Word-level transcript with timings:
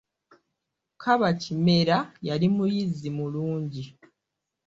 Kaba 1.01 1.29
Kimera 1.41 1.97
yali 2.27 2.47
muyizzi 2.55 3.07
mulungi. 3.17 3.83